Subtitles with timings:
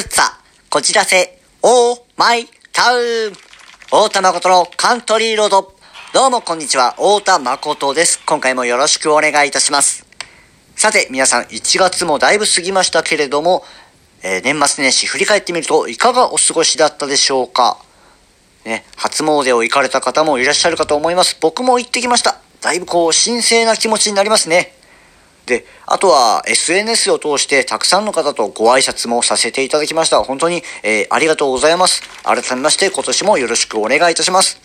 [0.00, 0.24] プッツァ、
[0.70, 3.32] こじらせ、オーマイタウン。
[3.90, 5.74] 大田誠のカントリーロード。
[6.14, 8.18] どうもこんにちは、大田誠です。
[8.24, 10.06] 今回もよろしくお願いいたします。
[10.74, 13.62] さて、皆さん1月もだいぶ過ぎましたけれども、
[14.22, 17.76] えー、年末年始振り返ってみるといかがお過ごしだったでしょうか？
[18.64, 21.36] ね、初詣を行かれた方もいらっしゃるかと思います。
[21.42, 22.38] 僕も行ってきました。
[22.62, 24.79] だいぶこう、神聖な気持ちになりますね。
[25.50, 30.22] で、あとは SNS を通してたくさんの方とご挨拶もさせていただきました。
[30.22, 32.02] 本当に、えー、ありがとうございます。
[32.22, 34.60] 改めまして今年もよろしくお願いいたします。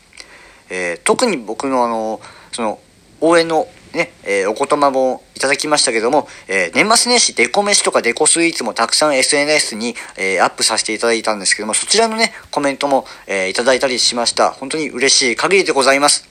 [0.70, 2.22] えー、特に僕のあの、
[2.52, 2.80] その、
[3.20, 14.52] 応援のね、えー、お言葉もいただきましたけども、えー、年末年始デコ飯とかデコスイーツもたくさん SNS に、えー、アップさせていただいたんですけども、そちらのね、コメントも、えいただいたりしました。
[14.52, 16.28] 本当に嬉しい限りでございます。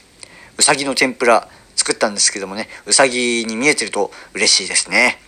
[0.57, 1.48] うさぎの天ぷら、
[1.84, 5.19] 作ったんですけどもね、うさぎに見えてると嬉しいですね。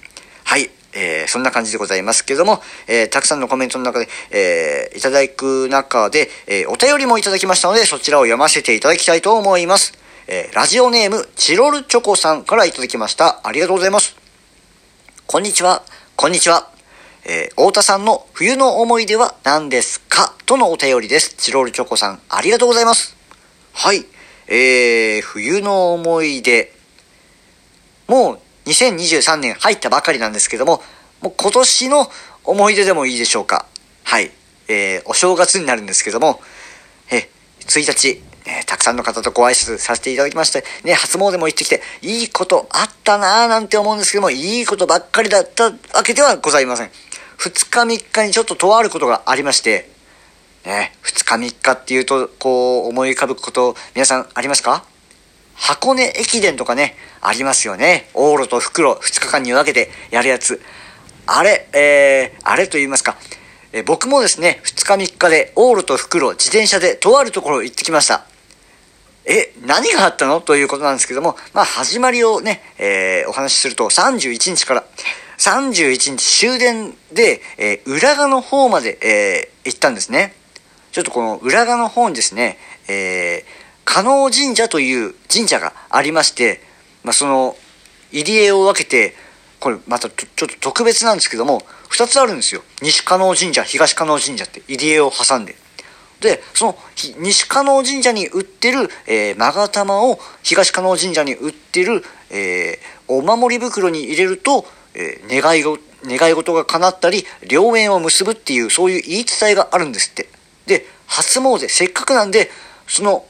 [0.45, 0.71] はい。
[0.95, 9.93] えー、そんな感じでございますけども、えー、たくさんのコメントの中で、えー、いただく中で、えお便りもいただきましたので、そちらを読ませていただきたいと思います。
[10.27, 13.43] えラジオネーム、チロルチョコさんからいただきました。
[13.45, 14.17] ありがとうございます。
[15.27, 15.83] こんにちは。
[16.17, 16.71] こんにちは。
[17.27, 20.33] えー、太田さんの冬の思い出は何ですか？
[20.47, 21.35] とのお便りです。
[21.37, 23.15] チロルチョコさん、ありがとうございます。
[23.75, 24.07] はい。
[24.49, 26.73] えー、冬の思い出。
[28.07, 30.83] もう2023年入ったばかりなんですけども、
[31.21, 32.11] もう今年の
[32.45, 33.67] 思い出でもいいでしょうか。
[34.05, 34.31] はい。
[34.69, 36.41] えー、お正月になるんですけども、
[37.11, 37.29] え、
[37.61, 45.73] 1日、えー、たくさんの方とご挨拶させていただきまして、ね、初詣も行ってきて、いいことあったなぁなんて思うんですけども、いいことばっかりだったわ
[46.05, 46.91] けではございません。
[47.39, 49.91] 2日3日にちょっととあることがありまして、
[50.67, 54.85] ね、2日3日っていうと、こう、思い浮かぶこと、皆さんありますか？
[55.55, 58.11] 箱根駅伝とかね、ありますよね。
[58.15, 60.61] 往路と袋、2日間に分けてやるやつ。
[61.27, 63.17] あれ、えー、あれと言いますか。
[63.73, 68.27] え僕もですね、2日3日で往路と袋、自転車でとあるところ行ってきました。
[69.25, 70.41] え、何があったの？
[70.41, 74.85] ということなんですけども、まあ、始まりをね、えー、お話しすると、31日から、
[75.39, 80.35] 31日終電で、えー、浦賀の方まで、えー、行ったんですね。
[80.97, 82.57] ちょっとこの裏側の方にですね、
[82.89, 83.45] えー、
[83.85, 86.63] 加納神社という神社がありまして、
[87.05, 87.55] まあ、その
[88.13, 89.15] 入り江を分けて、
[89.61, 92.63] これまたちょっと特別なんですけども、2つあるんですよ。
[92.81, 95.57] 西加納神社、東加納神社って入り江を挟んで。
[96.21, 96.79] で、その
[97.19, 104.65] 西加納神社に売ってる、えー、勾玉を東加納神社に売ってる、えー、お守り袋に入れると、
[104.95, 105.77] えー、願いご
[106.07, 110.35] 願い事が叶ったり、良縁を結ぶっていう、そういう言い伝えがあるんですって。
[111.07, 112.51] 初詣、せっかくなんで、
[112.87, 113.27] その、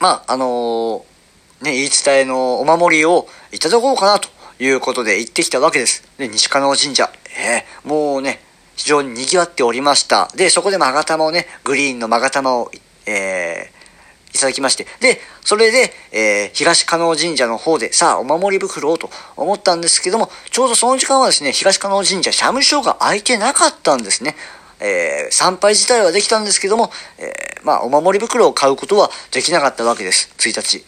[0.00, 6.02] まあ、あのー、ね、言い伝えのお守りをいただこうかなということで行ってきたわけです。
[6.18, 8.40] で、西加納神社、えー、もうね、
[8.76, 10.30] 非常に賑わっておりました。
[10.34, 12.70] で、そこで勾玉をね、グリーンの勾玉を、
[13.04, 14.86] えー、いただきまして。
[15.00, 24.34] で、それで、えー、東加納神社の方で、さあ、お守り袋をと思ったんですけども、ちょうどその時間はですね、東加納神社、社務所が開いてなかったんですね。
[24.80, 30.84] えー、参拝自体はできたんですけども、えー、まあ、お守り袋を買うことはできなかったわけです、1日。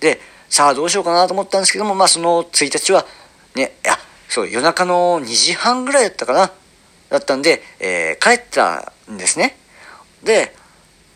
[0.00, 3.04] で、さあどうしようかなと思ったんですけども、まあ、その1日は、
[3.54, 3.98] ね、いや、
[4.28, 6.52] そう、夜中の2時半ぐらいだったかな、
[7.10, 9.58] だったんで、えー、帰ったんですね。
[10.22, 10.54] で、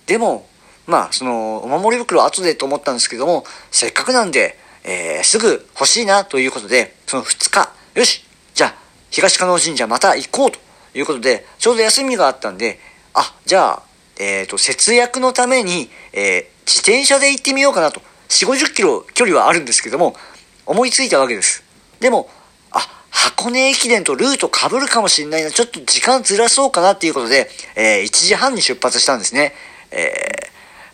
[0.06, 0.48] でも、
[0.86, 8.74] まあ、その、お守り袋は後でと思ったんですけども、せっかくなんで、えー、すぐ欲しいなということで、その2日、よし、じゃあ、
[9.10, 10.58] 東加納神社また行こうと
[10.98, 12.80] いうことで、ちょうど休みがあったんで、
[13.14, 13.82] あ、じゃあ、
[14.18, 18.00] えっ、ー、と、節約のために、えー、自転車で行ってみようかなと。
[18.28, 20.16] 4、50キロ距離はあるんですけども、
[20.64, 21.62] 思いついたわけです。
[22.00, 22.28] でも、
[22.72, 22.80] あ、
[23.10, 25.50] 箱根駅伝とルート被るかもしれないな。
[25.50, 29.54] ちょっと時間ずらそうかなっていうことで、えー、1時半に出発したんですね。
[29.90, 30.12] え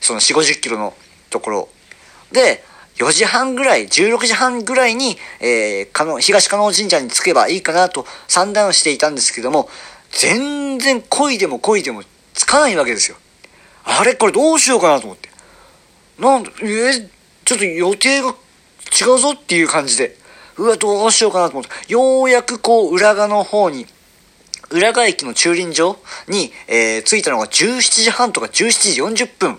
[0.00, 0.94] ー、その4、50キロの
[1.30, 1.68] ところ。
[2.32, 2.64] で、
[2.96, 9.68] 4時半ぐらい、16時半ぐらいに、えー、かの東加納神社に着けばいいかなと算段していたんですけども、
[10.12, 12.02] 全然恋でも恋でも
[12.34, 13.16] つかないわけですよ。
[13.84, 14.14] あれ？
[14.14, 15.28] これどうしようかなと思って。
[16.18, 17.08] なんえー、
[17.44, 20.16] ちょっと予定が違うぞっていう感じで。
[20.56, 21.92] うわ、どうしようかなと思って。
[21.92, 23.86] ようやくこう、浦賀の方に、
[24.70, 25.98] 浦賀駅の駐輪場
[26.28, 29.58] に、えー、着いたのが17時半とか17時40分。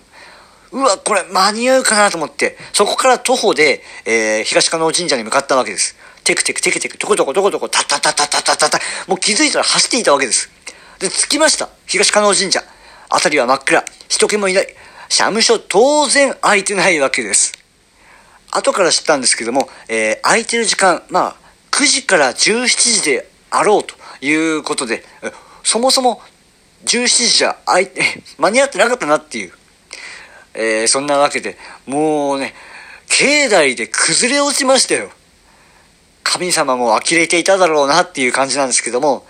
[0.71, 5.95] うわ、これ間に合うかなと思って、そこから徒歩で、えー、東加納神社に向かったわけです。
[6.23, 10.49] テクテクテクテク、トコトコトコトコ、タッタッタッタタタタタもう気づいたら走っていたわけです。
[10.99, 11.69] で、着きました。
[11.85, 12.63] 東加納神社。
[13.09, 13.83] 辺りは真っ暗。
[14.07, 14.67] 人気もいない。
[15.09, 17.53] 社務所当然空いてないわけです。
[18.51, 21.35] 後から知ったんですけども、えー、空いてる時間、まあ、
[21.71, 25.03] 9時から17時であろうということで、
[25.63, 26.21] そもそも
[26.85, 27.91] 17時じゃ、あい、
[28.37, 29.53] 間に合ってなかったなっていう。
[30.55, 32.53] えー、そんなわけで、もうね、
[33.07, 35.09] 境内で崩れ落ちましたよ。
[36.33, 39.25] 神様も呆れていただろうなっていう感じなんですけども、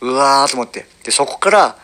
[0.00, 0.86] うわーと思って。
[1.04, 1.76] で、そこから、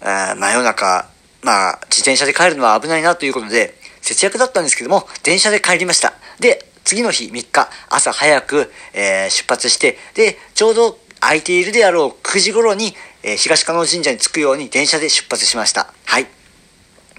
[0.00, 1.08] 真夜中、
[1.42, 6.14] まあ、自転車で帰るのは危ないなということで、節約だったんですけども、電車で帰りました。
[6.40, 15.92] で、次の日3日、朝早く、えー、出発して、で、ちょうど空いているであろう9時頃に、えー、東加納神社に着くように電車で出発しました。
[16.06, 16.26] はい。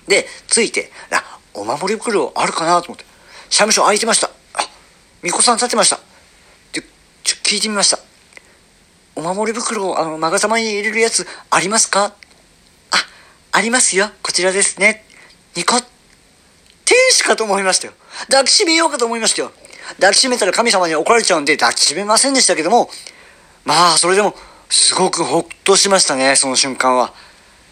[0.08, 3.06] で、着いて、あ、お守り袋あるかなと思って、
[3.50, 4.30] 社務所空いてました。
[4.54, 4.68] あ、
[5.22, 6.00] 巫女さん立ってました。
[7.44, 8.00] 聞いてみました。
[9.16, 12.06] お守り袋を、あの、マガ様に入れるやつありますか？
[12.06, 12.13] あ、
[13.51, 14.10] ありますよ。
[14.24, 15.06] こちらですね。
[15.56, 15.75] ニコ。
[16.86, 17.94] 天使かと思いましたよ。
[18.30, 19.51] 抱きしめようかと思いましたよ。
[20.00, 22.90] 抱きしめたら神様に怒られちゃうんで抱きしめませんでしたけども、
[23.66, 24.36] まあ、それでも、
[24.69, 27.13] すごくほっとしましたね、その瞬間は。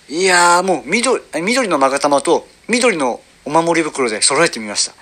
[0.09, 4.93] いやー、もう緑、緑の勾玉と緑のお守り袋で揃えてみました。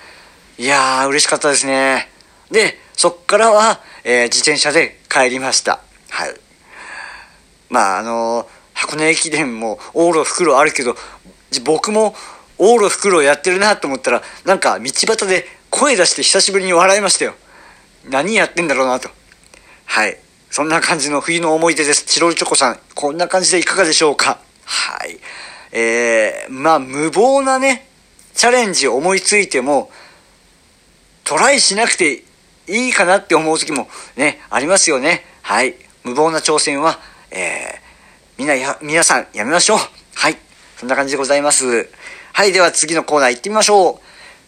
[0.58, 2.10] いやー、嬉しかったですね。
[2.52, 3.82] で、そっからは、
[4.12, 5.82] えー、自転車で帰りました。
[6.10, 6.34] はい。
[7.70, 10.96] まあ、あのー、箱根駅伝も往路袋あるけど、
[11.64, 12.16] 僕も
[12.58, 17.36] 往路袋やってるなと思ったら、なんか道端で声出して久しぶりに笑いましたよ。
[18.10, 19.10] 何やってんだろうなと。
[19.86, 20.18] はい。
[20.50, 22.04] そんな感じの冬の思い出です。
[22.06, 25.20] チロルチョコさん、こんな感じでいかがでしょうかはい。
[25.72, 27.88] えー、まあ、無謀なね、
[28.34, 29.92] チャレンジ思いついても、
[31.26, 32.24] トライしなくて
[32.70, 35.24] いいかなって思う時もね、ありますよね。
[35.42, 35.76] はい。
[36.04, 37.00] 無謀な挑戦は、
[37.32, 39.80] えー、みなや、皆さんやめましょう。
[40.16, 40.38] はい。
[40.78, 41.90] そんな感じでございます。
[42.34, 42.54] はい。
[42.54, 44.00] では次のコーナー行ってみましょう。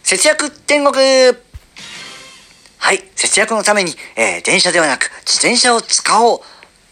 [0.03, 0.95] 節約天国
[2.83, 6.39] はい、節約のために、えー、電車ではなく自転車を使おう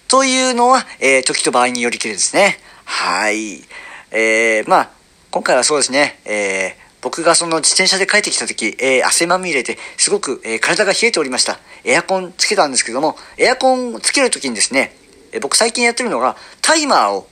[0.08, 2.58] というのは、えー、時と場合によりきりですね。
[2.86, 3.64] はい。
[4.12, 4.90] えー、まあ、
[5.32, 11.60] 今回はそうですね、えー、僕がその自転車で帰ってきた時、えー、汗まみれですごく、えー、体が冷えておりました。
[11.86, 14.96] エアコンつけたんですけども、エアコンつける時にですね、
[15.32, 17.28] えー、僕最近やってるのが、タイマーを、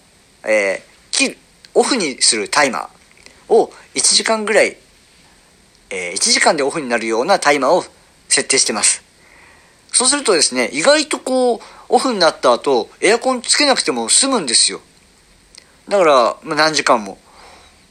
[0.45, 0.81] えー、
[1.11, 1.37] 切る、
[1.73, 4.77] オフにするタイマーを1時間ぐらい、
[5.89, 7.83] えー、1時間でオフになるようなタイマーを
[8.29, 9.03] 設定してます。
[9.91, 11.59] そうするとですね、意外とこう、
[11.89, 14.79] オフになった後、エアコンつけなくても済むんですよ。
[15.89, 17.17] だから、まあ、何時間も。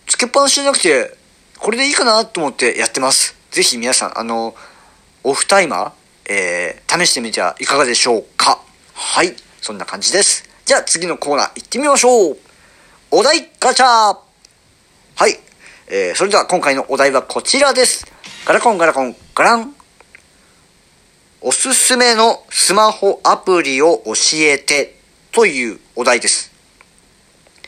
[0.07, 1.17] つけっぱなしじゃなくて、
[1.59, 3.37] これでいいかなと思ってやってます。
[3.51, 4.55] ぜひ皆さん、あの、
[5.25, 5.93] オフタイマー、
[6.29, 8.61] えー、試してみてはいかがでしょうか。
[8.95, 9.35] はい。
[9.61, 10.49] そんな感じです。
[10.65, 12.39] じゃあ次のコーナー行ってみましょう。
[13.11, 15.39] お題ガチャはい。
[15.89, 18.07] えー、それでは今回のお題はこちらです。
[18.45, 19.75] ガラコンガラコンガラン。
[21.41, 24.99] おすすめのスマホアプリを教えて
[25.33, 26.53] というお題です。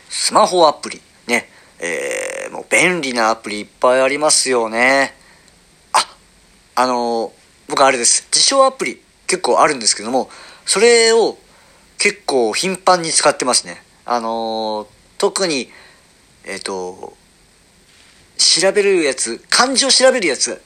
[0.08, 1.00] スマホアプリ。
[1.26, 1.49] ね。
[1.79, 5.15] えー、もう便利なアプリいっぱいありますよね。
[5.93, 6.06] あ、
[6.75, 7.33] あの、
[7.69, 8.27] 僕あれです。
[8.33, 10.31] 自称アプリ結構あるんですけども、
[10.65, 11.39] それを
[11.99, 13.83] 結構頻繁に使ってますね。
[14.05, 14.87] あの、
[15.19, 15.71] 特に、
[16.45, 17.15] えっ、と、
[18.39, 20.62] 調べるやつ、漢字を調べるやつ、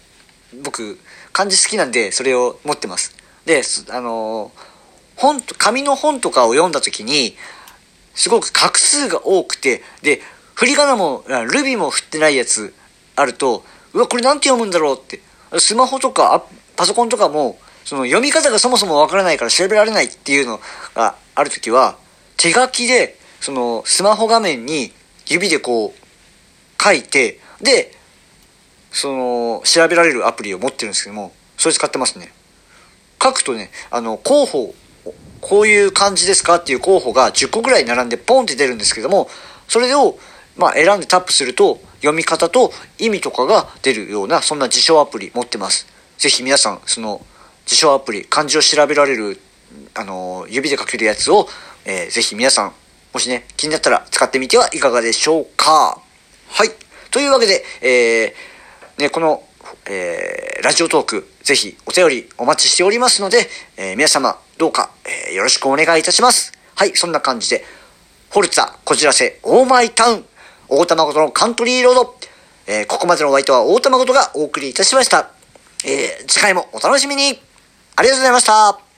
[0.62, 0.98] 僕、
[1.32, 3.16] 漢字好きなんで、それを持ってます。
[3.46, 4.52] で、あの
[5.16, 7.36] 本、紙の本とかを読んだ時に、
[8.14, 10.20] すごく画数が多くて、で、
[10.62, 12.72] 振り仮名も、ルビも振ってないやつ
[13.16, 13.64] あると、
[13.94, 15.20] うわ、これなんて読むんだろうって。
[15.58, 20.60] スマホとか、パソコンとかも、その読み方がそもそもわからないから調べられないっていうの
[20.94, 21.98] がある時は、
[22.36, 24.92] 手書きで、そのスマホ画面に
[25.26, 27.90] 指でこう書いて、で、
[28.92, 32.32] その調べられるアプリを持ってるんですけども、それ使ってますね。
[33.20, 34.76] 書くとね、あの、候補、
[35.40, 39.28] こういう感じですかっていう候補が10個ぐらい並んでポンって出るんですけども、
[39.66, 40.20] それを
[40.56, 45.86] まあ、選んでタップすると読み方と意味とかが出るようなそんな辞書アプリ持ってます。
[46.18, 47.24] ぜひ皆さんその
[47.66, 49.40] 辞書アプリ漢字を調べられる
[49.94, 51.48] あの指で書けるやつを、
[51.84, 52.72] えー、ぜひ皆さん
[53.12, 56.00] もしね気になったら使ってみてはいかがでしょうか。
[56.48, 56.70] はい。
[57.10, 59.42] というわけで、えー、ね、この、
[59.88, 64.90] えー、ラジオトークぜひお便りお待ちしておりますので、えー、皆様どうか、
[65.28, 66.52] えー、よろしくお願いいたします。
[66.74, 67.64] はい、そんな感じで、
[68.30, 70.24] フォルツァ、こじらせ、オーマイタウン、
[70.68, 72.16] 大玉ごとのカントリーロード。
[72.66, 75.30] えー、ここまでのお相手は大玉ごとがお送りいたしました。
[75.84, 77.40] えー、次回もお楽しみに
[77.96, 78.91] ありがとうございました。